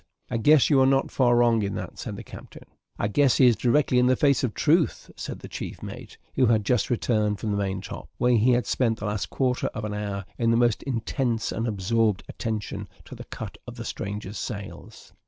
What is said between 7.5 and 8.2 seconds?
the main top,